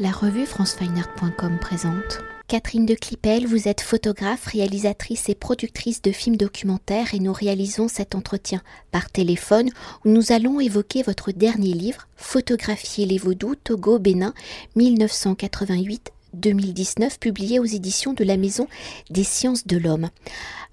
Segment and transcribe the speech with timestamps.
[0.00, 2.20] La revue francefineart.com présente.
[2.46, 7.88] Catherine de Clipel, vous êtes photographe, réalisatrice et productrice de films documentaires et nous réalisons
[7.88, 9.70] cet entretien par téléphone
[10.04, 14.34] où nous allons évoquer votre dernier livre, Photographier les vaudous, Togo, Bénin,
[14.76, 18.68] 1988 2019, publié aux éditions de la Maison
[19.10, 20.08] des sciences de l'homme.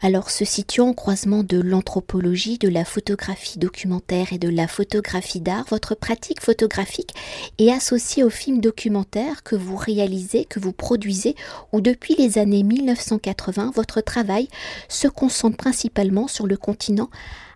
[0.02, 5.40] Alors, se situant au croisement de l'anthropologie, de la photographie documentaire et de la photographie
[5.40, 7.14] d'art, votre pratique photographique
[7.58, 11.36] est associée au film documentaire que vous réalisez, que vous produisez,
[11.72, 14.50] où depuis les années 1980, votre travail
[14.90, 17.10] se concentre principalement sur le continent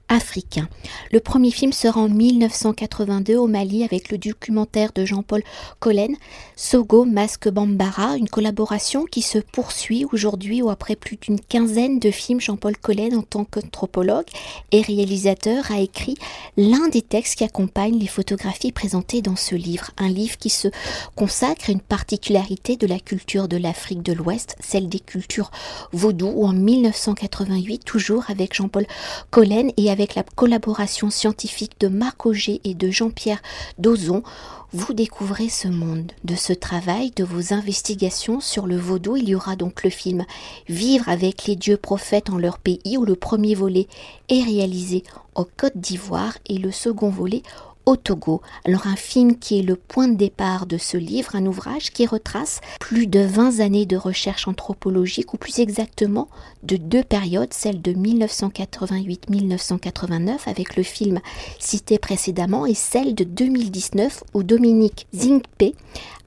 [0.10, 0.68] africain.
[1.12, 5.44] Le premier film sera en 1982 au Mali avec le documentaire de Jean-Paul
[5.80, 6.16] Collen,
[6.56, 12.12] Sogo Masque Bambara, une collaboration qui se poursuit aujourd'hui ou après plus d'une quinzaine de
[12.12, 12.42] films.
[12.42, 14.26] Jean-Paul Collen, en tant qu'anthropologue
[14.72, 16.16] et réalisateur, a écrit
[16.58, 19.92] l'un des textes qui accompagnent les photographies présentées dans ce livre.
[19.98, 20.70] Un livre qui se
[21.16, 25.52] consacre à une particularité de la culture de l'Afrique de l'Ouest, celle des cultures
[25.94, 28.88] vaudou, où en 1988, toujours avec Jean-Paul
[29.30, 33.42] Collen et avec avec la collaboration scientifique de Marc Auger et de Jean-Pierre
[33.80, 34.24] Dozon,
[34.72, 36.14] vous découvrez ce monde.
[36.24, 40.26] De ce travail, de vos investigations sur le vaudou, il y aura donc le film
[40.70, 43.90] Vivre avec les dieux prophètes en leur pays, où le premier volet
[44.30, 45.04] est réalisé
[45.36, 47.44] en Côte d'Ivoire et le second volet
[47.90, 48.42] au Togo.
[48.66, 52.06] Alors un film qui est le point de départ de ce livre, un ouvrage qui
[52.06, 56.28] retrace plus de 20 années de recherche anthropologique, ou plus exactement
[56.62, 61.20] de deux périodes, celle de 1988-1989 avec le film
[61.58, 65.74] cité précédemment et celle de 2019 où Dominique Zingpe,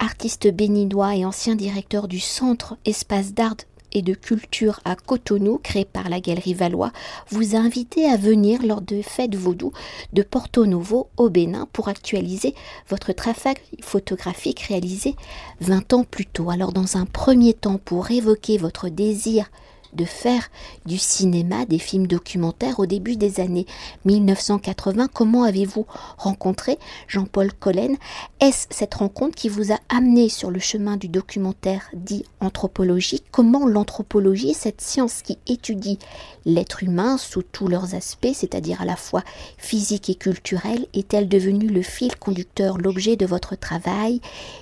[0.01, 3.55] artiste béninois et ancien directeur du Centre Espace d'Art
[3.93, 6.93] et de culture à Cotonou, créé par la Galerie Valois,
[7.29, 9.73] vous a invité à venir lors de fêtes vaudou
[10.13, 12.55] de Porto Novo au Bénin pour actualiser
[12.89, 15.17] votre travail photographique réalisé
[15.61, 16.51] 20 ans plus tôt.
[16.51, 19.51] Alors dans un premier temps, pour évoquer votre désir
[19.93, 20.51] de faire
[20.87, 23.67] du cinéma, des films documentaires au début des années
[24.05, 25.09] 1980.
[25.13, 25.87] Comment avez-vous
[26.17, 27.97] rencontré Jean-Paul Collen?
[28.41, 33.25] Est-ce cette rencontre qui vous a amené sur le chemin du documentaire dit anthropologique?
[33.31, 35.99] Comment l'anthropologie, cette science qui étudie
[36.45, 39.23] l'être humain sous tous leurs aspects, c'est-à-dire à la fois
[39.59, 44.21] physique et culturel, est-elle devenue le fil conducteur, l'objet de votre travail?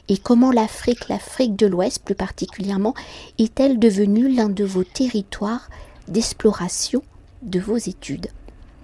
[0.09, 2.95] Et comment l'Afrique, l'Afrique de l'Ouest plus particulièrement,
[3.39, 5.20] est-elle devenue l'un de vos territoires
[6.09, 7.03] d'exploration
[7.43, 8.31] de vos études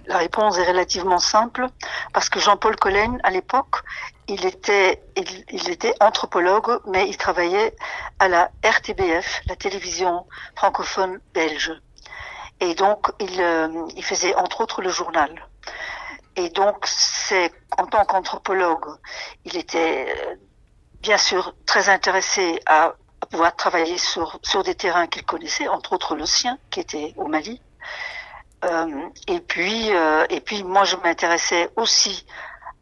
[0.07, 1.67] La réponse est relativement simple
[2.13, 3.83] parce que Jean-Paul Collen, à l'époque,
[4.27, 4.99] il était,
[5.99, 7.75] anthropologue, mais il travaillait
[8.19, 10.25] à la RTBF, la télévision
[10.55, 11.71] francophone belge.
[12.59, 15.31] Et donc, il, euh, il faisait entre autres le journal.
[16.35, 18.85] Et donc, c'est en tant qu'anthropologue,
[19.45, 20.35] il était euh,
[21.01, 22.95] bien sûr très intéressé à
[23.29, 27.27] pouvoir travailler sur, sur des terrains qu'il connaissait, entre autres le sien, qui était au
[27.27, 27.61] Mali.
[28.65, 32.25] Euh, et puis, euh, et puis, moi, je m'intéressais aussi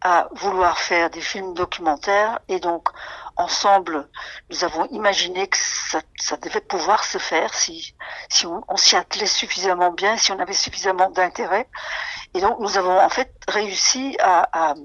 [0.02, 2.90] à vouloir faire des films documentaires, et donc,
[3.38, 4.08] ensemble,
[4.50, 7.96] nous avons imaginé que ça, devait pouvoir se faire si,
[8.30, 11.68] si on, s'y attelait suffisamment bien, si on avait suffisamment d'intérêt.
[12.34, 14.76] Et donc, nous avons en fait réussi à,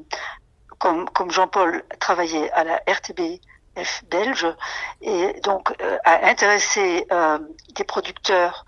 [0.78, 3.40] comme, comme Jean-Paul travaillait à la RTB
[4.10, 4.46] belge
[5.00, 7.38] et donc euh, a intéressé euh,
[7.74, 8.64] des producteurs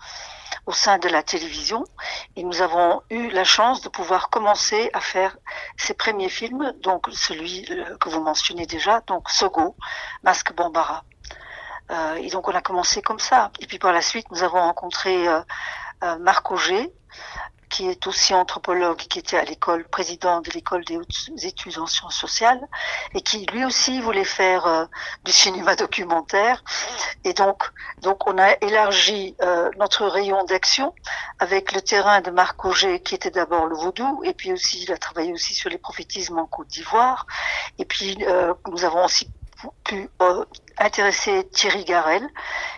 [0.65, 1.83] au sein de la télévision
[2.35, 5.35] et nous avons eu la chance de pouvoir commencer à faire
[5.77, 9.75] ces premiers films, donc celui euh, que vous mentionnez déjà, donc Sogo,
[10.23, 11.03] Masque Bambara.
[12.17, 13.51] et donc on a commencé comme ça.
[13.59, 15.27] Et puis par la suite, nous avons rencontré
[16.19, 16.91] Marc Auger,
[17.73, 21.87] qui est aussi anthropologue, qui était à l'école, président de l'école des hautes études en
[21.87, 22.61] sciences sociales,
[23.15, 24.85] et qui lui aussi voulait faire euh,
[25.25, 26.63] du cinéma documentaire.
[27.23, 27.63] Et donc,
[28.03, 30.93] donc on a élargi euh, notre rayon d'action
[31.39, 34.91] avec le terrain de Marc Auger, qui était d'abord le vaudou, et puis aussi il
[34.91, 37.25] a travaillé aussi sur les prophétismes en Côte d'Ivoire.
[37.79, 39.27] Et puis euh, nous avons aussi
[39.83, 40.07] pu
[40.77, 42.27] intéresser Thierry Garel,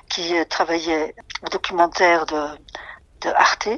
[0.08, 2.48] qui travaillait au documentaire de,
[3.22, 3.70] de Arte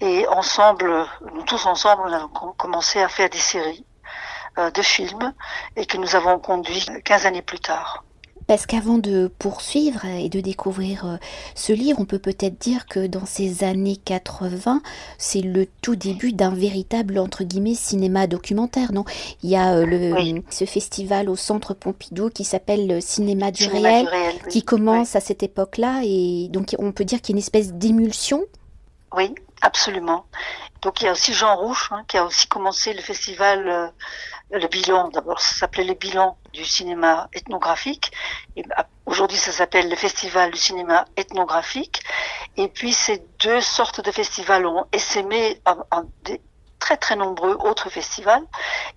[0.00, 3.84] et ensemble, nous tous ensemble, on a commencé à faire des séries
[4.58, 5.32] euh, de films
[5.76, 8.04] et que nous avons conduit 15 années plus tard.
[8.46, 11.16] Parce qu'avant de poursuivre et de découvrir euh,
[11.54, 14.82] ce livre, on peut peut-être dire que dans ces années 80,
[15.18, 19.04] c'est le tout début d'un véritable entre guillemets cinéma documentaire, non?
[19.42, 24.08] Il y a euh, le, ce festival au Centre Pompidou qui s'appelle Cinéma du réel,
[24.48, 27.72] qui commence à cette époque-là, et donc on peut dire qu'il y a une espèce
[27.72, 28.44] d'émulsion?
[29.16, 29.34] Oui,
[29.66, 30.28] Absolument.
[30.82, 33.88] Donc il y a aussi Jean Rouche hein, qui a aussi commencé le festival euh,
[34.52, 38.12] le bilan, d'abord ça s'appelait le bilan du cinéma ethnographique,
[38.54, 42.00] et bah, aujourd'hui ça s'appelle le festival du cinéma ethnographique,
[42.56, 46.04] et puis ces deux sortes de festivals ont essaimé en,
[46.78, 48.44] très très nombreux autres festivals,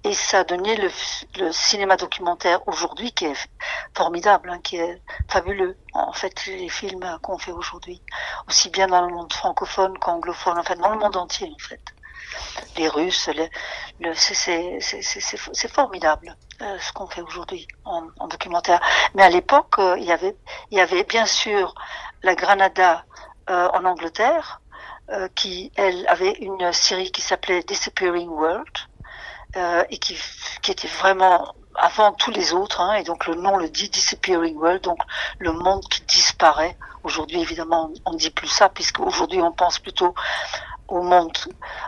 [0.03, 3.49] et ça a donné le, cinéma documentaire aujourd'hui qui est
[3.95, 8.01] formidable, hein, qui est fabuleux, en fait les films qu'on fait aujourd'hui,
[8.47, 11.81] aussi bien dans le monde francophone qu'anglophone, en fait dans le monde entier en fait
[12.77, 13.29] les Russes.
[13.99, 18.79] le, c'est formidable euh, ce qu'on fait aujourd'hui en, en, documentaire.
[19.15, 20.35] Mais à l'époque, euh, il y avait,
[20.71, 21.73] il y avait bien sûr
[22.23, 23.05] la Granada
[23.49, 24.61] euh, en Angleterre,
[25.11, 28.67] euh, qui elle avait une série qui s'appelait Disappearing World
[29.55, 30.15] euh, et qui,
[30.61, 34.55] qui était vraiment avant tous les autres, hein, et donc le nom le dit Disappearing
[34.55, 34.99] World, donc
[35.39, 36.77] le monde qui disparaît.
[37.01, 40.13] Aujourd'hui, évidemment, on ne dit plus ça, puisque aujourd'hui on pense plutôt
[40.87, 41.35] au monde,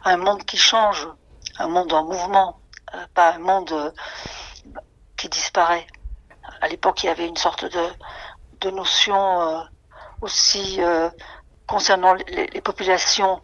[0.04, 1.08] un monde qui change,
[1.60, 2.60] un monde en mouvement,
[2.96, 3.94] euh, pas un monde
[5.16, 5.86] qui disparaît.
[6.60, 7.86] À l'époque, il y avait une sorte de,
[8.62, 9.68] de notion
[10.22, 10.80] aussi
[11.68, 13.42] concernant les, populations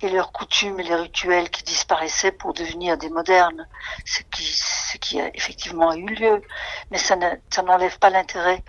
[0.00, 3.66] et leurs coutumes et les rituels qui disparaissaient pour devenir des modernes,
[4.04, 6.42] ce qui, ce qui a effectivement eu lieu,
[6.90, 7.16] mais ça
[7.62, 8.62] n'enlève pas l'intérêt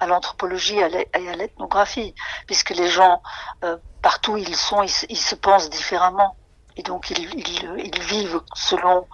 [0.00, 2.14] à l'anthropologie et à l'ethnographie,
[2.46, 3.22] puisque les gens,
[3.64, 6.36] euh, partout où ils sont, ils, ils, se pensent différemment.
[6.76, 9.08] Et donc, ils, ils, ils vivent selon,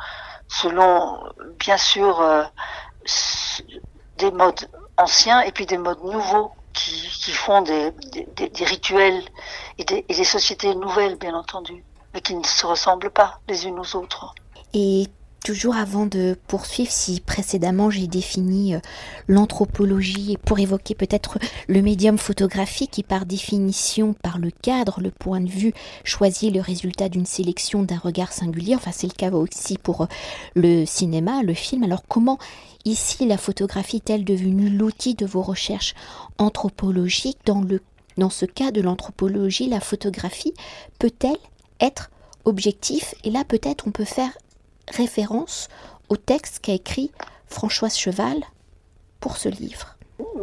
[0.49, 1.23] selon
[1.59, 2.45] bien sûr, euh,
[4.19, 7.93] des modes anciens et puis des modes nouveaux qui, font des,
[8.65, 9.23] rituels
[9.79, 13.97] et des, sociétés nouvelles, bien entendu, mais qui ne se ressemblent pas les unes aux
[13.97, 14.35] autres.
[15.45, 18.79] Toujours avant de poursuivre, si précédemment j'ai défini euh,
[19.29, 21.39] l'anthropologie pour évoquer peut-être
[21.69, 26.63] le médium photographique qui par définition, par le cadre, le point de vue, choisit le
[26.63, 30.07] résultat d'une sélection d'un regard singulier, enfin c'est le cas aussi pour euh,
[30.55, 32.39] le cinéma, le film, alors comment
[32.87, 35.95] ici la photographie est-elle devenue l'outil de vos recherches
[36.39, 37.41] anthropologiques?
[37.45, 37.83] Dans, le,
[38.17, 40.55] dans ce cas de l'anthropologie, la photographie
[40.99, 41.37] peut-elle
[41.81, 42.11] être
[42.47, 43.15] objectif?
[43.25, 44.31] Et là peut-être on peut faire
[44.89, 45.69] référence
[46.09, 47.11] au texte qu'a écrit
[47.47, 48.43] Françoise Cheval
[49.21, 49.95] pour ce livre.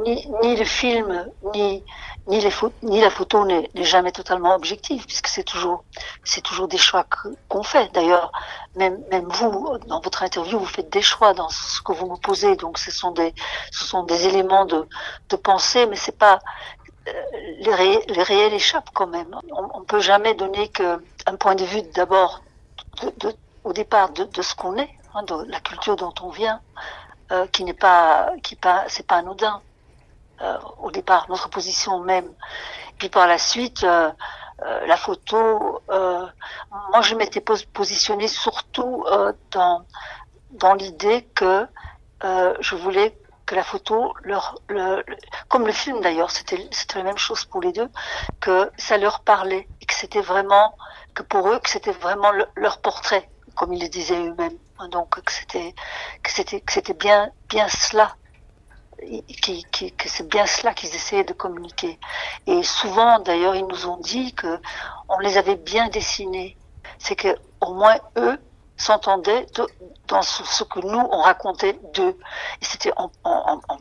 [0.05, 1.83] Ni, le film, ni,
[2.27, 5.83] ni, la photo n'est jamais totalement objective, puisque c'est toujours,
[6.43, 7.05] toujours des choix
[7.47, 7.89] qu'on fait.
[7.93, 8.31] D'ailleurs,
[8.75, 12.17] même, même vous, dans votre interview, vous faites des choix dans ce que vous me
[12.17, 13.33] posez, donc ce sont des,
[13.71, 14.85] ce sont des éléments de,
[15.29, 16.39] de pensée, mais c'est pas,
[17.07, 17.11] euh,
[17.59, 19.35] les, ré, les réels échappent quand même.
[19.51, 20.99] On, ne peut jamais donner qu'un
[21.39, 22.43] point de vue d'abord
[23.01, 23.33] de,
[23.63, 26.62] au départ de, ce qu'on est, hein, de la culture dont on vient,
[27.31, 29.62] euh, qui n'est pas, qui pas, c'est pas anodin.
[30.42, 32.28] Euh, au départ, notre position même.
[32.98, 34.12] Puis par la suite, euh,
[34.86, 39.04] la photo, moi je m'étais positionnée surtout
[39.50, 39.86] dans
[40.52, 41.66] dans l'idée que
[42.22, 43.18] je voulais
[43.48, 45.04] que la photo leur, le,
[45.50, 47.90] comme le film d'ailleurs, c'était c'était la même chose pour les deux,
[48.40, 50.78] que ça leur parlait que c'était vraiment
[51.16, 53.30] que pour eux que c'était vraiment le, leur portrait
[53.62, 54.58] comme ils le disaient eux-mêmes.
[54.90, 55.75] Donc que c'était
[56.24, 58.16] que c'était que c'était bien bien cela
[59.28, 62.00] qui, qui, que c'est bien cela qu'ils essayaient de communiquer.
[62.48, 64.60] Et souvent, d'ailleurs, ils nous ont dit que
[65.10, 66.58] on les avait bien dessinés.
[66.98, 68.40] C'est que au moins eux
[68.78, 69.46] s'entendaient
[70.08, 72.18] dans ce, que nous on racontait d'eux.
[72.62, 73.10] Et c'était en,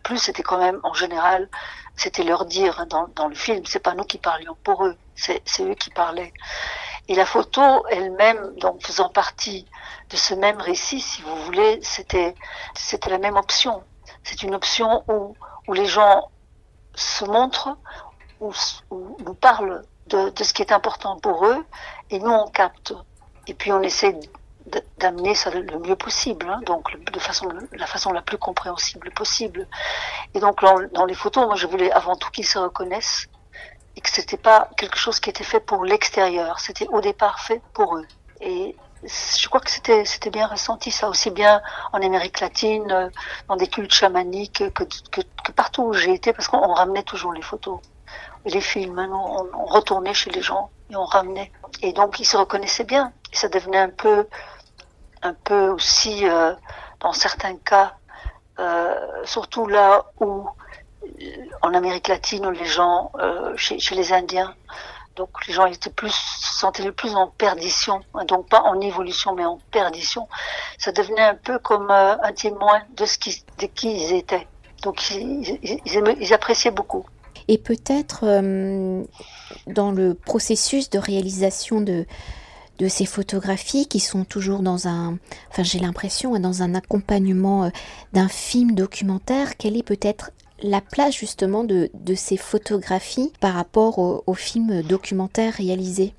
[0.04, 1.48] plus, c'était quand même en général,
[1.96, 3.64] c'était leur dire hein, dans, dans le film.
[3.64, 6.34] C'est pas nous qui parlions pour eux, c'est eux qui parlaient.
[7.10, 9.66] Et la photo elle-même, donc faisant partie
[10.10, 12.36] de ce même récit, si vous voulez, c'était
[13.08, 13.82] la même option.
[14.22, 15.34] C'est une option où,
[15.66, 16.30] où les gens
[16.94, 17.76] se montrent,
[18.38, 18.52] où,
[19.26, 21.66] nous parlent de, de, ce qui est important pour eux,
[22.10, 22.94] et nous on capte.
[23.48, 24.16] Et puis on essaie
[24.98, 29.66] d'amener ça le mieux possible, hein, donc de façon la façon la plus compréhensible possible.
[30.34, 30.60] Et donc
[30.92, 33.26] dans les photos, moi je voulais avant tout qu'ils se reconnaissent
[33.96, 37.60] et que c'était pas quelque chose qui était fait pour l'extérieur, c'était au départ fait
[37.72, 38.06] pour eux.
[38.40, 41.60] Et je crois que c'était c'était bien ressenti ça aussi bien
[41.92, 43.08] en Amérique latine, euh,
[43.48, 44.84] dans des cultes chamaniques que,
[45.52, 47.80] partout où j'ai été, parce qu'on ramenait toujours les photos
[48.44, 51.52] et les films, hein, on, on, retournait chez les gens et on ramenait.
[51.82, 53.12] Et donc ils se reconnaissaient bien.
[53.32, 54.26] Et ça devenait un peu
[55.22, 56.54] un peu aussi euh,
[57.00, 57.94] dans certains cas,
[58.58, 58.94] euh,
[59.24, 60.46] surtout là où
[61.62, 64.54] en Amérique latine, les gens, euh, chez, les Indiens,
[65.16, 69.34] donc les gens étaient plus, se sentaient le plus en perdition, donc pas en évolution,
[69.34, 70.28] mais en perdition.
[70.78, 74.46] Ça devenait un peu comme euh, un témoin de ce qui, de qui ils étaient.
[74.82, 77.04] Donc ils, ils, appréciaient beaucoup.
[77.48, 79.04] Et peut-être euh,
[79.66, 82.06] dans le processus de réalisation de,
[82.78, 85.18] de ces photographies qui sont toujours dans un,
[85.50, 87.70] enfin j'ai l'impression, dans un accompagnement
[88.14, 90.30] d'un film documentaire, quelle est peut-être
[90.62, 96.14] la place justement de, ces photographies par rapport aux films documentaires réalisés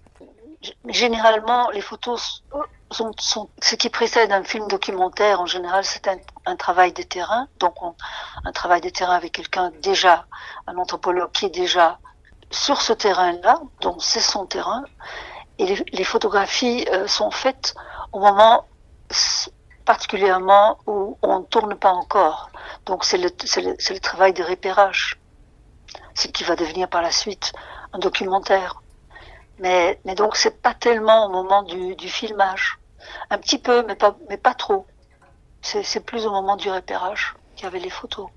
[0.88, 2.44] Généralement, les photos
[2.92, 3.12] sont,
[3.62, 6.08] ce qui précède un film documentaire, en général, c'est
[6.46, 7.48] un, travail de terrain.
[7.60, 7.76] Donc,
[8.44, 10.26] un travail de terrain avec quelqu'un déjà,
[10.68, 11.98] un anthropologue qui est déjà
[12.52, 14.84] sur ce terrain-là, donc c'est son terrain.
[15.58, 17.74] Et les, photographies euh, sont faites
[18.12, 18.66] au moment
[19.86, 22.52] particulièrement où on ne tourne pas encore.
[22.86, 25.20] Donc, c'est le, le, travail de repérage,
[26.14, 27.54] ce qui va devenir par la suite
[27.94, 28.82] un documentaire.
[29.60, 32.80] Mais, mais donc, c'est pas tellement au moment du, du filmage.
[33.30, 34.86] Un petit peu, mais pas, mais pas trop.
[35.62, 38.28] C'est plus au moment du repérage qu'il y avait les photos.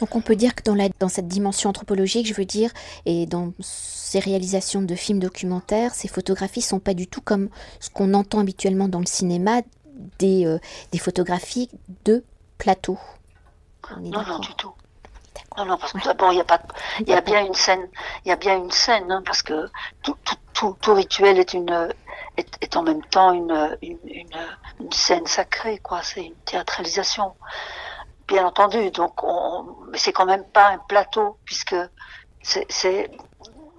[0.00, 2.70] Donc on peut dire que dans, la, dans cette dimension anthropologique, je veux dire,
[3.04, 7.90] et dans ces réalisations de films documentaires, ces photographies sont pas du tout comme ce
[7.90, 9.60] qu'on entend habituellement dans le cinéma,
[10.18, 10.58] des, euh,
[10.92, 11.70] des photographies
[12.04, 12.24] de
[12.58, 12.98] plateau.
[14.00, 14.72] Non, non, du tout.
[15.56, 16.60] Non, non, parce que d'abord, il y a pas,
[17.00, 17.88] il y a bien une scène,
[18.24, 19.68] il y a bien une scène, hein, parce que
[20.02, 21.88] tout, tout, tout, tout, rituel est une,
[22.36, 26.02] est, en même temps une, une, scène sacrée, quoi.
[26.02, 27.34] C'est une théâtralisation,
[28.28, 28.90] bien entendu.
[28.90, 31.76] Donc, on, mais c'est quand même pas un plateau, puisque
[32.42, 33.10] c'est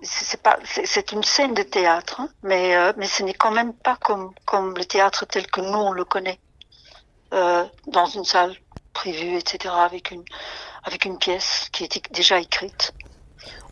[0.01, 3.74] c'est pas c'est une scène de théâtre, hein, mais euh, mais ce n'est quand même
[3.74, 6.39] pas comme comme le théâtre tel que nous on le connaît
[7.34, 8.55] euh, dans une salle
[8.93, 9.74] prévue, etc.
[9.77, 10.24] avec une
[10.84, 12.93] avec une pièce qui est déjà écrite.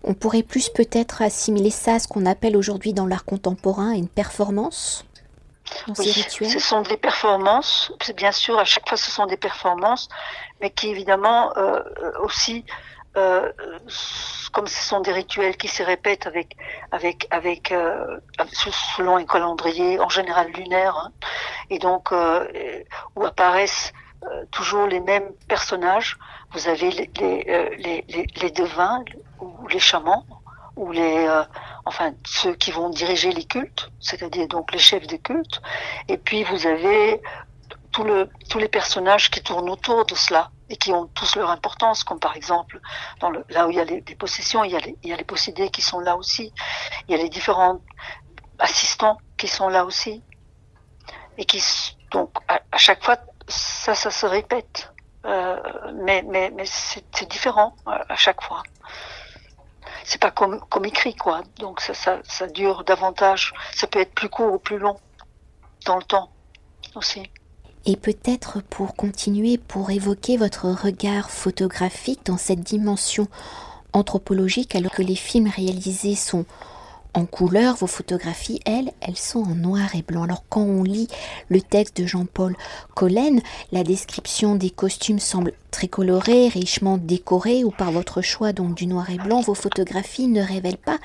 [0.04, 4.08] On pourrait plus peut-être assimiler ça à ce qu'on appelle aujourd'hui dans l'art contemporain une
[4.08, 5.06] performance
[5.98, 10.08] oui, ce sont des performances, bien sûr, à chaque fois ce sont des performances,
[10.62, 11.82] mais qui évidemment euh,
[12.24, 12.66] aussi,
[13.18, 13.52] euh,
[14.52, 16.56] comme ce sont des rituels qui se répètent avec,
[16.92, 18.20] avec, avec, euh,
[18.96, 21.12] selon un calendrier en général lunaire, hein,
[21.70, 22.12] et donc
[23.16, 23.94] où apparaissent
[24.52, 26.18] toujours les mêmes personnages.
[26.52, 27.10] Vous avez les,
[27.78, 29.04] les, les, devins,
[29.40, 30.26] ou les chamans,
[30.80, 31.44] ou les, euh,
[31.86, 35.62] enfin ceux qui vont diriger les cultes, c'est-à-dire donc les chefs des cultes,
[36.08, 37.22] et puis vous avez
[37.92, 41.50] tout le, tous les personnages qui tournent autour de cela et qui ont tous leur
[41.50, 42.80] importance, comme par exemple
[43.20, 45.14] dans le, là où il y a les, possessions, il y a les, il y
[45.14, 46.54] a les possédés qui sont là aussi,
[47.08, 47.82] il y a les différents
[48.60, 50.24] assistants qui sont là aussi,
[51.38, 51.64] et qui
[52.12, 54.94] donc à, à chaque fois ça, ça se répète,
[55.26, 55.58] euh,
[55.96, 58.64] mais mais mais c'est différent euh, à chaque fois
[60.10, 61.44] c'est pas comme, comme écrit, quoi.
[61.60, 63.54] Donc ça, ça, ça dure davantage.
[63.74, 65.00] Ça peut être plus court ou plus long
[65.86, 66.32] dans le temps
[66.96, 67.30] aussi.
[67.86, 73.28] Et peut-être pour continuer, pour évoquer votre regard photographique dans cette dimension
[73.94, 76.46] anthropologique, alors que les films réalisés sont
[77.16, 80.24] en couleur, vos photographies, elles, elles sont en noir et blanc.
[80.24, 81.08] Alors quand on lit
[81.50, 82.56] le texte de Jean-Paul
[82.94, 88.76] Collen, la description des costumes semble très colorée, richement décorée, ou par votre choix donc
[88.76, 91.00] du noir et blanc, vos photographies ne révèlent pas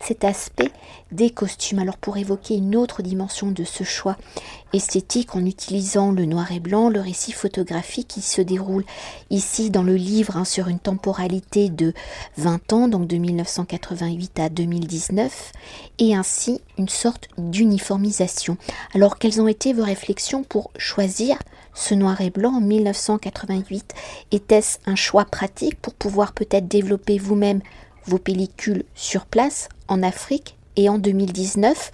[0.00, 0.70] cet aspect
[1.12, 1.78] des costumes.
[1.78, 4.16] Alors pour évoquer une autre dimension de ce choix
[4.72, 8.84] esthétique en utilisant le noir et blanc, le récit photographique qui se déroule
[9.30, 11.94] ici dans le livre hein, sur une temporalité de
[12.36, 15.52] 20 ans, donc de 1988 à 2019,
[15.98, 18.56] et ainsi une sorte d'uniformisation.
[18.94, 21.38] Alors quelles ont été vos réflexions pour choisir
[21.74, 23.94] ce noir et blanc en 1988
[24.32, 27.60] Était-ce un choix pratique pour pouvoir peut-être développer vous-même
[28.08, 31.92] vos pellicules sur place en Afrique et en 2019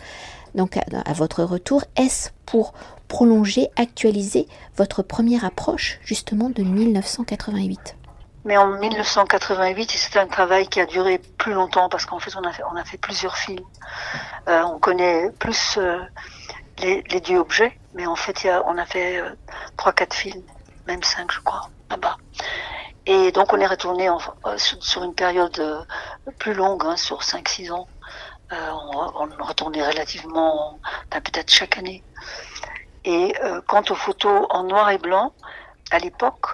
[0.55, 2.75] donc à, votre retour, est-ce pour
[3.09, 7.97] prolonger, actualiser votre première approche justement de 1988
[8.47, 12.45] mais en 1988, c'est un travail qui a duré plus longtemps parce qu'en fait, on
[12.45, 13.65] a fait, on a fait plusieurs films.
[14.49, 15.99] Euh, on connaît plus euh,
[16.83, 19.31] les, les dieux objets, mais en fait, y a, on a fait euh,
[19.79, 20.43] trois, quatre films,
[20.87, 22.19] même cinq, je crois, là-bas.
[23.07, 25.87] Et donc, on est retourné euh, sur, une période
[26.39, 27.87] plus longue, hein, sur 5-6 ans.
[28.53, 28.71] Euh,
[29.17, 30.79] on, retournait relativement,
[31.11, 32.05] ben, peut-être chaque année.
[33.05, 35.33] Et euh, quant aux photos en noir et blanc,
[35.91, 36.47] à l'époque,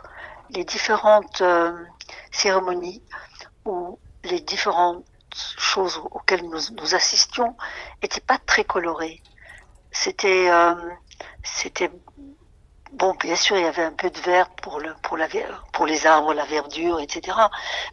[0.50, 1.72] les différentes euh,
[2.30, 3.02] cérémonies
[3.64, 5.04] ou les différentes
[5.34, 7.56] choses auxquelles nous, nous assistions
[8.02, 9.22] n'étaient pas très colorées.
[9.92, 10.48] C'était
[11.42, 11.90] c'était
[12.92, 15.28] Bon, bien sûr, il y avait un peu de vert pour le pour la
[15.72, 17.36] pour les arbres, la verdure, etc.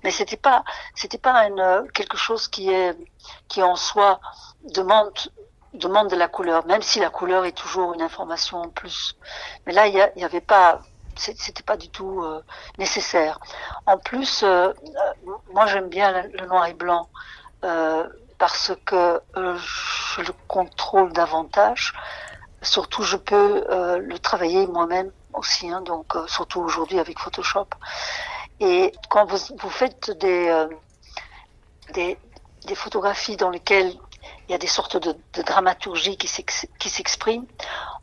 [0.03, 0.63] Mais c'était pas
[0.95, 2.97] c'était pas une, euh, quelque chose qui est
[3.47, 4.19] qui en soi
[4.63, 5.13] demande
[5.73, 9.15] demande de la couleur, même si la couleur est toujours une information en plus.
[9.67, 10.81] Mais là, il y, avait pas
[11.15, 12.43] c'était pas du tout euh,
[12.79, 13.39] nécessaire.
[13.85, 14.73] En plus, euh,
[15.53, 17.07] moi j'aime bien le, noir et blanc
[18.39, 21.93] parce que je le contrôle davantage
[22.67, 23.65] surtout, je peux
[23.99, 27.67] le travailler moi-même aussi, hein, donc surtout aujourd'hui avec Photoshop.
[28.59, 30.67] Et quand vous, faites des,
[31.93, 32.17] des,
[32.65, 33.93] des photographies dans lesquelles
[34.47, 36.27] il y a des sortes de, dramaturgie qui
[36.89, 37.45] s'expriment,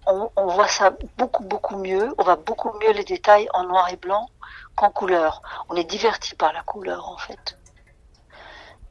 [0.06, 3.96] on, voit ça beaucoup, beaucoup mieux, on voit beaucoup mieux les détails en noir et
[3.96, 4.28] blanc
[4.76, 5.40] qu'en couleur.
[5.68, 7.58] On est diverti par la couleur, en fait.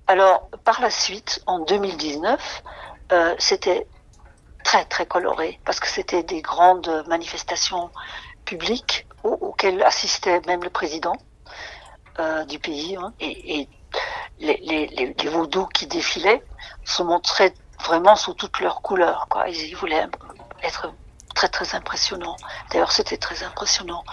[0.07, 2.63] Alors, par la suite, en 2019,
[3.11, 3.87] euh, c'était
[4.63, 7.89] très, très coloré, parce que c'était des grandes manifestations
[8.45, 11.15] publiques auxquelles assistait même le président
[12.19, 13.67] euh, du pays, hein, et,
[14.39, 16.43] les, les, vaudous qui défilaient
[16.83, 17.53] se montraient
[17.85, 19.27] vraiment sous toutes leurs couleurs.
[19.29, 19.47] Quoi.
[19.49, 20.07] Ils, voulaient
[20.63, 20.91] être
[21.35, 22.35] très très impressionnants.
[22.71, 24.03] D'ailleurs, c'était très impressionnant.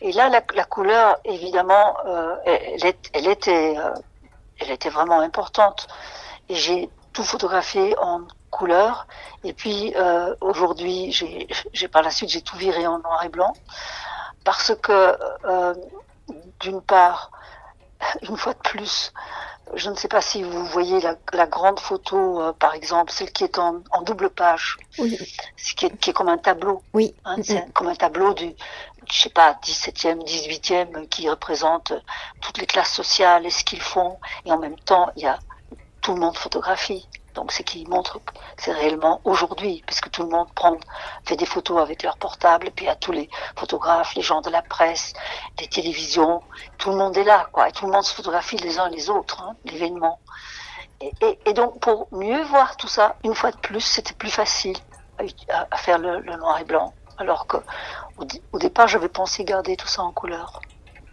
[0.00, 3.92] Et là, la, couleur, évidemment, euh, elle, était, euh,
[4.60, 5.88] elle était vraiment importante.
[6.48, 9.06] Et j'ai tout photographié en couleur.
[9.44, 11.12] Et puis euh, aujourd'hui,
[11.72, 13.52] j'ai par la suite, j'ai tout viré en noir et blanc
[14.44, 15.74] parce que euh,
[16.60, 17.30] d'une part,
[18.28, 19.12] une fois de plus,
[19.74, 21.00] je ne sais pas si vous voyez
[21.32, 25.16] la, grande photo, euh, par exemple, celle qui est en, double page, oui.
[25.76, 26.82] qui, est, qui est comme un tableau.
[26.92, 27.14] Oui.
[27.24, 27.36] Hein,
[27.72, 28.52] comme un tableau du,
[29.08, 31.92] je sais pas, 17e, 18e, qui représente
[32.40, 34.18] toutes les classes sociales et ce qu'ils font.
[34.44, 35.38] Et en même temps, il y a
[36.00, 37.06] tout le monde photographie.
[37.40, 40.76] Donc, c'est qui montre que c'est réellement aujourd'hui, puisque tout le monde prend,
[41.24, 44.50] fait des photos avec leur portable, et puis a tous les photographes, les gens de
[44.50, 45.14] la presse,
[45.58, 46.42] les télévisions,
[46.76, 49.08] tout le monde est là, quoi, et tout le monde se photographie les uns les
[49.08, 50.20] autres, hein, l'événement.
[51.00, 54.76] Et, donc, pour mieux voir tout ça, une fois de plus, c'était plus facile
[55.48, 57.56] à, à faire le, noir et blanc, alors que
[58.18, 60.60] au, au départ, j'avais pensé garder tout ça en couleur.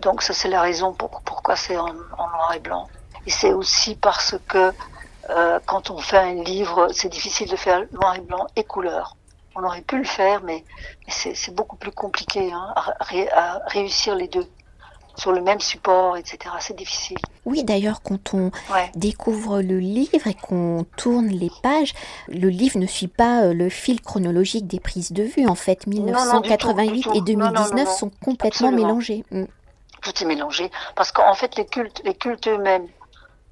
[0.01, 2.85] Donc, ça, c'est la raison pour, pourquoi c'est en noir et blanc.
[3.25, 4.73] Et c'est aussi parce que
[5.29, 9.15] euh, quand on fait un livre, c'est difficile de faire noir et blanc et couleur.
[9.55, 10.63] On aurait pu le faire, mais,
[11.05, 12.93] mais c'est beaucoup plus compliqué hein, à,
[13.33, 14.47] à, réussir les deux
[15.15, 16.53] sur le même support, etc.
[16.59, 17.17] C'est difficile.
[17.45, 18.91] Oui, d'ailleurs, quand on ouais.
[18.95, 21.93] découvre le livre et qu'on tourne les pages,
[22.27, 25.47] le livre ne suit pas euh, le fil chronologique des prises de vue.
[25.47, 28.87] En fait, 1988 non, non, tout, et 2019 non, sont complètement Absolument.
[28.87, 29.25] mélangés.
[29.31, 29.45] Mm.
[30.01, 32.87] Tout est mélangé parce qu'en fait, les cultes, les cultes eux-mêmes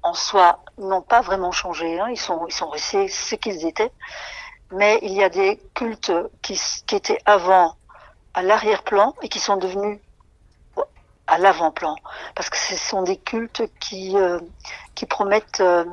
[0.06, 1.98] en soi n'ont pas vraiment changé.
[2.00, 2.08] Hein.
[2.10, 3.92] Ils sont, ils sont restés ce qu'ils étaient.
[4.70, 7.76] Mais il y a des cultes qui, qui étaient avant
[8.34, 9.98] à l'arrière-plan et qui sont devenus
[11.26, 11.96] à l'avant-plan.
[12.34, 14.38] Parce que ce sont des cultes qui, euh,
[14.94, 15.84] qui promettent euh,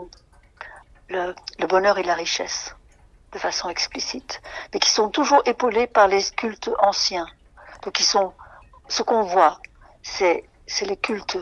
[1.09, 2.75] le, le, bonheur et la richesse
[3.31, 4.41] de façon explicite,
[4.73, 7.27] mais qui sont toujours épaulés par les cultes anciens.
[7.81, 8.31] Donc ils sont,
[8.87, 9.59] ce qu'on voit,
[10.03, 11.37] c'est, c'est les cultes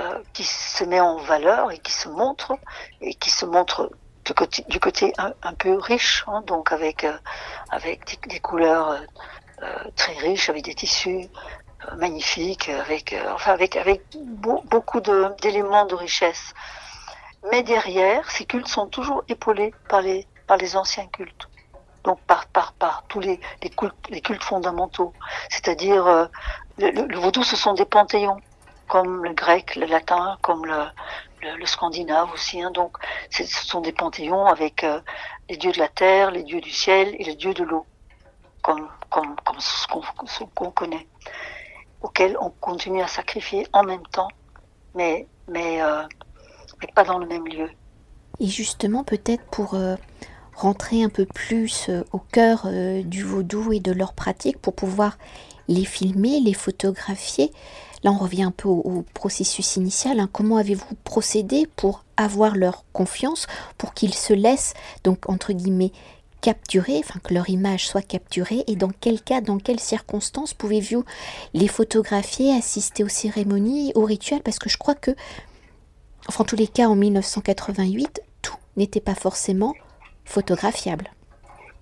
[0.00, 2.56] euh, qui se met en valeur et qui se montre
[3.00, 3.90] et qui se montre
[4.24, 7.16] du côté, un, peu riche, hein, donc avec euh,
[7.70, 9.00] avec des, des couleurs euh,
[9.62, 11.26] euh, très riches, avec des tissus
[11.96, 16.54] magnifiques, avec enfin avec avec beau, beaucoup d'éléments de, richesse.
[17.50, 21.48] Mais derrière, ces cultes sont toujours épaulés par les par les anciens cultes
[22.04, 25.12] donc par, par, par tous les, les, cultes, les cultes fondamentaux.
[25.48, 26.26] C'est-à-dire, euh,
[26.78, 28.40] le, le, vaudou, ce sont des panthéons
[28.88, 30.84] comme le grec, le latin, comme le,
[31.64, 32.62] scandinave aussi.
[32.62, 32.70] Hein.
[32.70, 32.96] Donc,
[33.30, 35.00] ce sont des panthéons avec euh,
[35.48, 37.86] les dieux de la terre, les dieux du ciel et les dieux de l'eau,
[38.62, 41.06] comme, comme, comme ce qu'on qu connaît,
[42.00, 44.28] auxquels on continue à sacrifier en même temps,
[44.94, 46.02] mais, mais, euh,
[46.94, 47.70] pas dans le même lieu.
[48.40, 49.96] Et justement, peut-être pour euh,
[50.54, 52.66] rentrer un peu plus au cœur
[53.04, 55.16] du vaudou et de leurs pratiques, pour pouvoir
[55.68, 57.52] les filmer, les photographier,
[58.02, 60.18] Là, on revient un peu au, processus initial.
[60.20, 60.28] Hein.
[60.32, 63.46] Comment avez-vous procédé pour avoir leur confiance,
[63.78, 65.92] pour qu'ils se laissent, donc, entre guillemets,
[66.40, 71.04] capturer, enfin que leur image soit capturée, et dans quel cas, dans quelles circonstances pouvez-vous
[71.54, 74.42] les photographier, assister aux cérémonies, aux rituels?
[74.42, 75.12] Parce que je crois que,
[76.28, 79.74] enfin, en tous les cas, en 1988, tout n'était pas forcément
[80.24, 81.10] photographiable.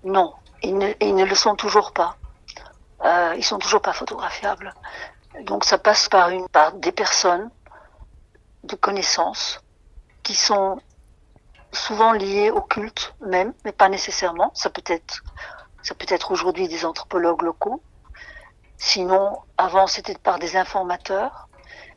[0.03, 2.17] Non, ils ne, ils ne le sont toujours pas.
[3.03, 4.73] Euh, ils sont toujours pas photographiables.
[5.39, 7.49] Donc ça passe par, une, par des personnes
[8.63, 9.61] de connaissances
[10.23, 10.79] qui sont
[11.71, 14.51] souvent liées au culte même, mais pas nécessairement.
[14.53, 15.23] Ça peut être,
[15.81, 17.81] ça peut être aujourd'hui des anthropologues locaux.
[18.77, 21.47] Sinon, avant, c'était par des informateurs.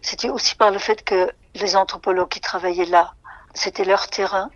[0.01, 3.15] C'était aussi par le fait que les anthropologues qui travaillaient là,
[3.55, 4.51] c'était leur terrain.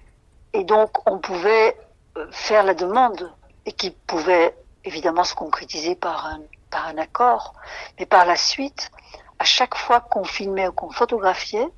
[0.52, 1.76] Et donc, on pouvait
[2.16, 3.32] euh, faire la demande
[3.64, 7.54] et qui pouvait évidemment se concrétiser par un, par un accord,
[7.98, 8.90] mais par la suite,
[9.38, 11.68] à chaque fois qu'on filmait ou qu'on photographiait,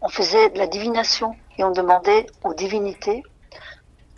[0.00, 3.22] on faisait de la divination et on demandait aux divinités,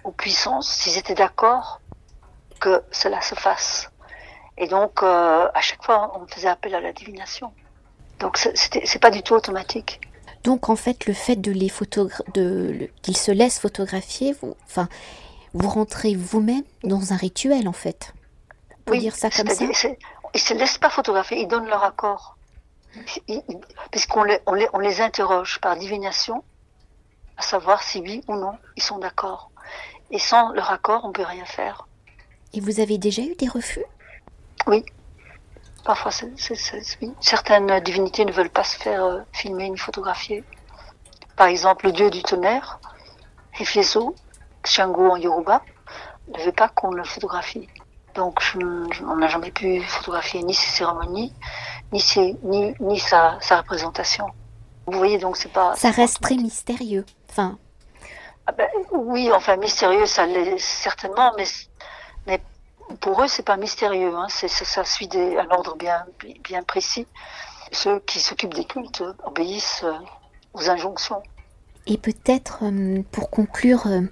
[0.05, 1.81] aux puissances, s'ils étaient d'accord
[2.61, 3.91] que cela se fasse.
[4.59, 7.53] Et donc, euh, à chaque fois, on faisait appel à la divination.
[8.19, 10.01] Donc, c'est pas du tout automatique.
[10.45, 11.73] Donc, en fait, le fait de les
[12.35, 14.89] de qu'ils se laissent photographier, vous, enfin,
[15.55, 18.13] vous rentrez vous-même dans un rituel, en fait.
[18.87, 19.89] On peut dire ça comme ça?
[20.35, 22.37] Ils se laissent pas photographier, ils donnent leur accord,
[23.91, 26.45] puisqu'on les, on les, on les interroge par divination,
[27.37, 29.51] à savoir si oui ou non ils sont d'accord.
[30.11, 31.87] Et sans leur accord, on peut rien faire.
[32.53, 33.85] Et vous avez déjà eu des refus?
[34.67, 34.85] Oui.
[35.85, 36.11] Parfois,
[37.21, 40.45] certaines divinités ne veulent pas se faire euh, filmer ni photographier.
[41.37, 42.81] Par exemple, le dieu du tonnerre,
[43.59, 44.15] Hefieso,
[44.63, 45.63] Xiangu en Yoruba,
[46.29, 47.67] ne veut pas qu'on le photographie.
[48.15, 51.33] Donc, on n'a jamais pu photographier ni ses cérémonies,
[51.93, 52.03] ni,
[52.43, 54.27] ni, ni sa, représentation.
[54.87, 55.75] Vous voyez, donc c'est pas.
[55.77, 57.05] Ça reste très mystérieux.
[57.31, 57.59] Enfin.
[58.47, 61.45] Ah ben, oui, enfin mystérieux, ça l'est certainement, mais
[62.27, 62.41] mais
[63.01, 64.13] pour eux, c'est pas mystérieux.
[64.17, 64.27] Hein.
[64.29, 66.05] C'est, ça suit des, un ordre bien,
[66.43, 67.07] bien précis.
[67.73, 69.93] Ceux qui s'occupent des cultes obéissent euh,
[70.55, 71.23] aux injonctions.
[71.91, 74.03] Et peut-être euh, pour conclure euh,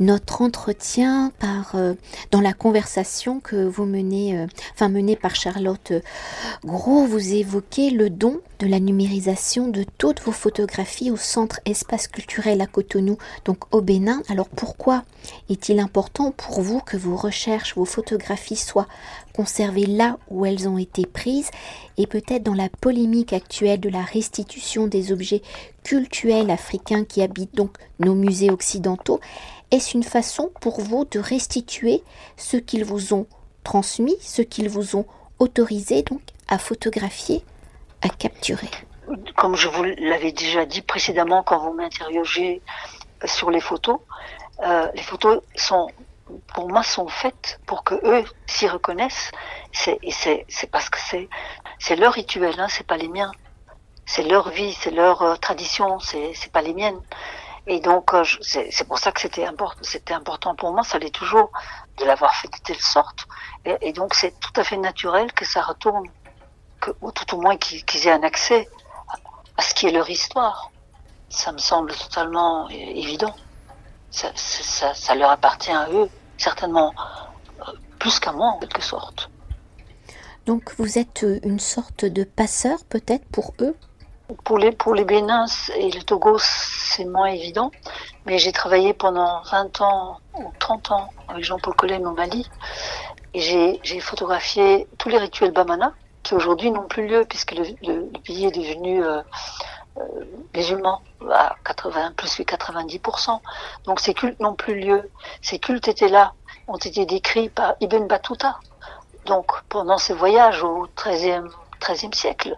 [0.00, 1.92] notre entretien par euh,
[2.30, 5.92] dans la conversation que vous menez, enfin menée par Charlotte
[6.64, 12.08] Gros, vous évoquez le don de la numérisation de toutes vos photographies au centre espace
[12.08, 14.22] culturel à Cotonou, donc au Bénin.
[14.30, 15.04] Alors pourquoi
[15.50, 18.88] est-il important pour vous que vos recherches, vos photographies soient
[19.36, 21.50] conservées là où elles ont été prises
[21.98, 25.42] et peut-être dans la polémique actuelle de la restitution des objets
[25.84, 29.20] cultuels africains qui habitent donc nos musées occidentaux,
[29.70, 32.02] est-ce une façon pour vous de restituer
[32.36, 33.26] ce qu'ils vous ont
[33.62, 35.06] transmis, ce qu'ils vous ont
[35.38, 37.44] autorisé donc à photographier,
[38.00, 38.70] à capturer?
[39.36, 42.62] Comme je vous l'avais déjà dit précédemment quand vous m'interrogez
[43.24, 43.98] sur les photos,
[44.66, 45.88] euh, les photos sont
[46.54, 49.30] pour moi sont faites pour que eux s'y reconnaissent.
[49.72, 51.28] C'est c'est parce que c'est
[51.78, 53.32] c'est leur rituel, hein, c'est pas les miens.
[54.06, 57.00] C'est leur vie, c'est leur euh, tradition, c'est c'est pas les miennes.
[57.66, 61.14] Et donc euh, c'est pour ça que c'était important, c'était important pour moi, ça l'est
[61.14, 61.50] toujours
[61.98, 63.26] de l'avoir fait de telle sorte.
[63.64, 66.08] Et, et donc c'est tout à fait naturel que ça retourne,
[66.80, 68.68] que ou tout au moins qu'ils aient un accès
[69.56, 70.70] à ce qui est leur histoire.
[71.28, 73.34] Ça me semble totalement évident
[74.16, 76.92] ça, leur appartient à eux, certainement
[77.60, 79.30] euh, plus qu'à moi en quelque sorte.
[80.46, 83.76] Donc vous êtes euh, une sorte de passeur peut-être pour eux?
[84.44, 87.70] Pour les, pour les Bénins et le Togo, c'est moins évident,
[88.24, 92.48] mais j'ai travaillé pendant 20 ans ou 30 ans avec Jean-Paul Collen au Mali,
[93.34, 95.92] et j'ai photographié tous les rituels Bamana,
[96.26, 99.20] qui aujourd'hui n'ont plus lieu puisque le, pays est devenu euh,
[100.54, 103.40] musulmans à 80 plus 90%.
[103.84, 105.10] Donc ces cultes n'ont plus lieu.
[105.42, 106.32] Ces cultes étaient là,
[106.68, 108.58] ont été décrits par Ibn Battuta.
[109.26, 111.48] Donc pendant ses voyages au XIIIe
[111.80, 112.56] 13e siècle,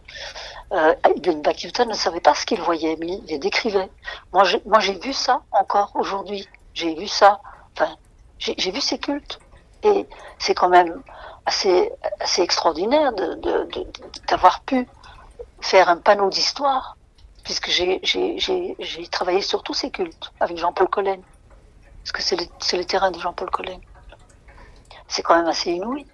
[0.72, 3.90] euh, Ibn Battuta ne savait pas ce qu'il voyait, mais il les décrivait.
[4.32, 6.46] Moi, j'ai, vu ça encore aujourd'hui.
[6.74, 7.40] J'ai vu ça.
[7.74, 7.96] Enfin,
[8.38, 9.38] j'ai, vu ces cultes.
[9.82, 10.06] Et
[10.38, 11.02] c'est quand même
[11.46, 13.68] assez, assez extraordinaire de, de,
[14.28, 14.86] d'avoir pu
[15.60, 16.97] faire un panneau d'histoire
[17.48, 21.22] puisque j'ai travaillé sur tous ces cultes avec Jean-Paul Collen,
[22.02, 22.44] parce que c'est le,
[22.76, 23.80] le, terrain de Jean-Paul Collen.
[25.08, 26.04] C'est quand même assez inouï.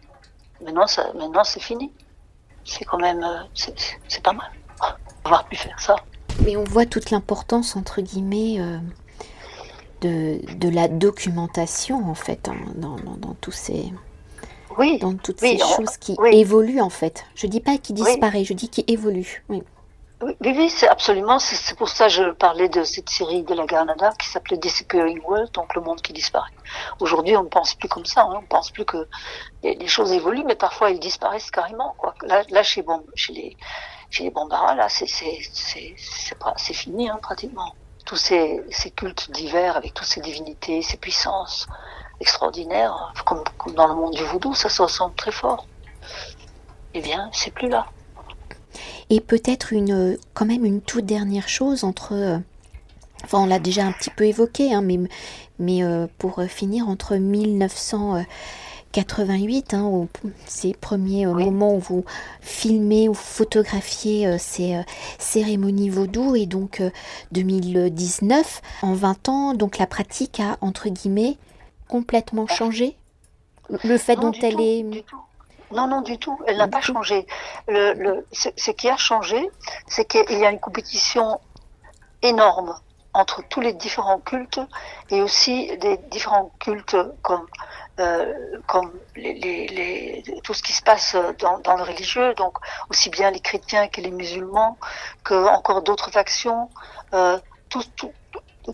[0.64, 1.90] Maintenant, ça, maintenant c'est fini.
[2.64, 4.48] C'est quand même, euh, c'est pas mal
[5.24, 5.96] d'avoir pu faire ça.
[6.44, 8.78] Mais on voit toute l'importance, entre guillemets, euh,
[10.02, 13.92] de, de, la documentation, en fait, hein, dans, dans, tous ces...
[14.78, 17.24] Oui, dans toutes ces choses qui évoluent en fait.
[17.34, 19.44] Je dis pas qui disparaît, je dis qui évoluent.
[20.24, 20.36] Oui.
[20.40, 21.38] Oui, c'est absolument.
[21.38, 25.20] C'est pour ça que je parlais de cette série de la Granada qui s'appelait Disappearing
[25.22, 26.52] World, donc le monde qui disparaît.
[27.00, 28.22] Aujourd'hui, on ne pense plus comme ça.
[28.22, 28.34] Hein.
[28.36, 29.06] On ne pense plus que
[29.62, 31.94] les choses évoluent, mais parfois elles disparaissent carrément.
[31.98, 32.14] Quoi.
[32.22, 33.56] Là, là chez, bon, chez les
[34.10, 37.74] chez les Bambara, là, c'est c'est fini hein, pratiquement.
[38.06, 41.66] Tous ces, ces cultes divers avec toutes ces divinités, ces puissances
[42.20, 45.66] extraordinaires, comme, comme dans le monde du voodoo, ça se ressemble très fort.
[46.94, 47.86] Eh bien, c'est plus là.
[49.10, 52.38] Et peut-être une, quand même une toute dernière chose entre, euh,
[53.24, 55.00] enfin on l'a déjà un petit peu évoqué, hein, mais,
[55.58, 60.06] mais euh, pour finir entre 1988, hein,
[60.46, 62.04] ces premiers euh, moments où vous
[62.40, 64.80] filmez ou photographiez ces
[65.18, 66.80] cérémonies vaudou, et donc
[67.32, 71.36] 2019, en 20 ans, donc la pratique a, entre guillemets,
[71.88, 72.96] complètement changé.
[73.82, 74.84] Le fait dont elle est...
[75.72, 76.38] Non, non, du tout.
[76.46, 77.26] Elle n'a pas changé.
[77.68, 79.50] Le, ce, qui a changé,
[79.86, 81.40] c'est qu'il y a une compétition
[82.22, 82.78] énorme
[83.12, 84.60] entre tous les différents cultes
[85.10, 87.46] et aussi des différents cultes comme
[88.00, 92.58] euh, comme les, les, les, tout ce qui se passe dans, dans, le religieux, donc
[92.90, 94.76] aussi bien les chrétiens que les musulmans,
[95.22, 96.68] que encore d'autres factions.
[97.12, 98.10] Euh, tout, tout,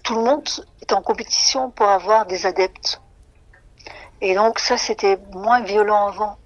[0.03, 0.49] tout le monde
[0.81, 3.03] est en compétition pour avoir des adeptes.
[4.23, 6.39] Et donc ça, c'était moins violent avant.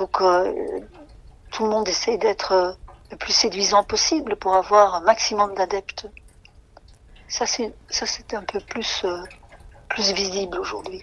[0.00, 0.80] Donc euh,
[1.50, 2.72] tout le monde essaie d'être euh,
[3.10, 6.08] le plus séduisant possible pour avoir un maximum d'adeptes.
[7.28, 9.20] Ça, c'est un peu plus euh,
[9.90, 11.02] plus visible aujourd'hui.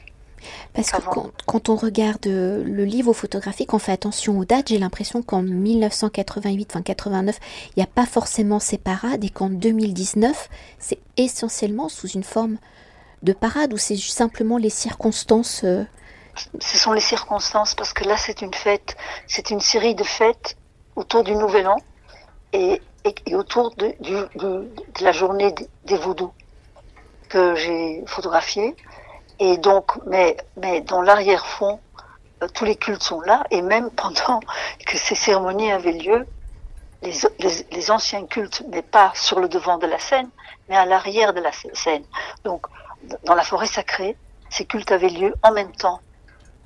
[0.74, 4.70] Parce que quand, quand, on regarde le livre photographique, on fait attention aux dates.
[4.70, 7.38] J'ai l'impression qu'en 1988, enfin 89,
[7.70, 12.58] il n'y a pas forcément ces parades et qu'en 2019, c'est essentiellement sous une forme
[13.22, 15.64] de parade ou c'est simplement les circonstances.
[16.60, 18.98] Ce sont les circonstances parce que là, c'est une fête,
[19.28, 20.58] c'est une série de fêtes
[20.96, 21.78] autour du Nouvel An
[22.54, 22.82] et,
[23.34, 23.96] autour de,
[25.02, 25.54] la journée
[25.86, 26.34] des vaudous
[27.30, 28.76] que j'ai photographié.
[29.40, 30.36] Et donc, mais,
[30.82, 31.80] dans l'arrière-fond,
[32.44, 34.40] euh, tous les cultes sont là, et même pendant
[34.86, 36.26] que ces cérémonies avaient lieu,
[37.04, 40.30] les, anciens cultes, mais pas sur le devant de la scène,
[40.68, 42.04] mais à l'arrière de la scène.
[42.44, 42.66] Donc,
[43.24, 44.18] dans la forêt sacrée,
[44.50, 46.00] ces cultes avaient lieu en même temps.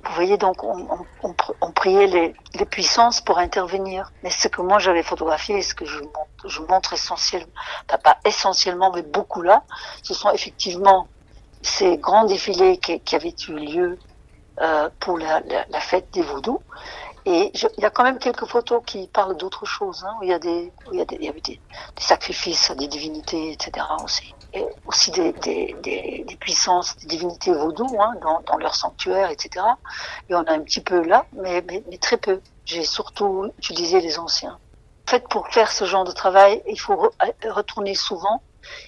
[0.04, 4.12] Vous voyez, donc, on, priait les, puissances pour intervenir.
[4.22, 7.52] Mais ce que moi j'avais photographié, et ce que je montre, essentiellement,
[8.02, 9.62] pas, essentiellement, mais beaucoup là,
[10.02, 11.08] ce sont effectivement
[11.62, 13.98] ces grands défilés qui, avaient eu lieu
[14.60, 16.60] euh, pour la, la, la, fête des vaudous.
[17.24, 20.04] Et il y a quand même quelques photos qui parlent d'autre chose.
[20.04, 21.60] Hein, où il y a des, où il y a des, il y avait des,
[21.96, 23.86] des sacrifices à des divinités, etc.
[24.02, 24.34] aussi.
[24.54, 29.30] Et aussi des, des, des, des puissances, des divinités vaudou hein, dans, dans leur sanctuaire,
[29.30, 29.64] etc.
[30.28, 32.40] Et on a un petit peu là, mais, mais, mais très peu.
[32.64, 34.58] J'ai surtout utilisé les anciens.
[35.06, 37.10] En fait, pour faire ce genre de travail, il faut re,
[37.44, 38.42] retourner souvent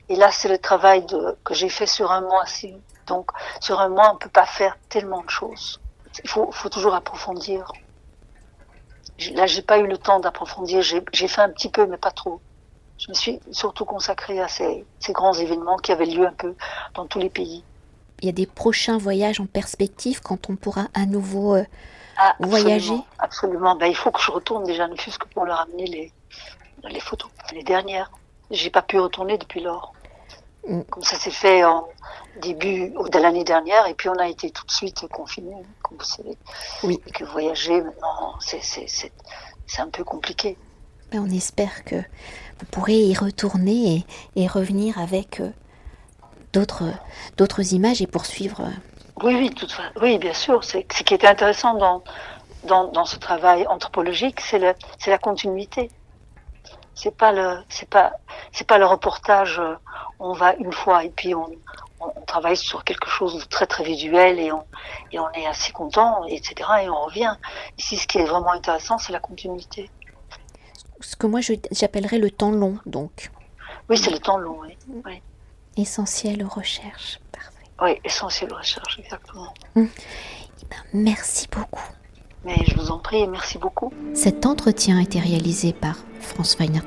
[0.08, 2.44] et là, c'est le travail de, que j'ai fait sur un mois.
[3.06, 5.80] Donc, sur un mois, on ne peut pas faire tellement de choses.
[6.22, 7.72] Il faut, faut toujours approfondir.
[9.34, 10.82] Là, j'ai pas eu le temps d'approfondir.
[10.82, 12.40] J'ai fait un petit peu, mais pas trop.
[12.98, 16.54] Je me suis surtout consacrée à ces, ces, grands événements qui avaient lieu un peu
[16.94, 17.62] dans tous les pays.
[18.22, 21.64] Il y a des prochains voyages en perspective quand on pourra à nouveau euh,
[22.16, 22.96] ah, absolument, voyager?
[23.18, 23.76] Absolument.
[23.76, 26.12] Ben, il faut que je retourne déjà, ne fût-ce que pour leur amener les,
[26.88, 28.10] les photos, les dernières.
[28.50, 29.93] J'ai pas pu retourner depuis lors.
[30.68, 30.82] Mm.
[30.90, 31.86] Comme ça s'est fait en
[32.40, 36.04] début de l'année dernière, et puis on a été tout de suite confinés, comme vous
[36.04, 36.36] savez.
[36.82, 37.00] Oui.
[37.06, 40.56] Et que voyager maintenant, c'est un peu compliqué.
[41.12, 45.50] Ben on espère que vous pourrez y retourner et, et revenir avec euh,
[46.52, 46.90] d'autres
[47.36, 48.60] d'autres images et poursuivre.
[48.62, 50.64] euh, Oui, oui, toute, oui, bien sûr.
[50.64, 52.02] C'est ce qui était intéressant dans
[52.64, 55.90] dans, dans ce travail anthropologique, c'est la continuité
[56.94, 58.12] c'est pas le c'est pas
[58.52, 59.74] c'est pas le reportage euh,
[60.18, 61.46] on va une fois et puis on,
[62.00, 64.64] on, on, travaille sur quelque chose de très très visuel et on
[65.12, 67.34] et on est assez content etc et on revient.
[67.78, 69.90] Ici ce qui est vraiment intéressant c'est la continuité.
[71.00, 73.30] Ce que moi j'appellerais le temps long donc.
[73.88, 75.22] Oui c'est le temps long oui, oui.
[75.76, 77.50] essentiel aux recherches parfait.
[77.82, 79.88] Oui essentiel aux recherches exactement hum.
[80.70, 81.82] ben, merci beaucoup
[82.44, 83.92] mais je vous en prie, merci beaucoup.
[84.14, 86.80] Cet entretien a été réalisé par France Weiner